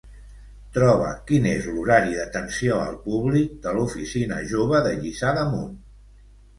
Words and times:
Troba 0.77 1.11
quin 1.31 1.45
és 1.49 1.67
l'horari 1.75 2.17
d'atenció 2.21 2.81
al 2.87 2.97
públic 3.05 3.55
de 3.69 3.77
l'oficina 3.79 4.43
jove 4.57 4.85
de 4.91 4.99
Lliçà 5.01 5.39
de 5.41 5.49
Munt. 5.57 5.81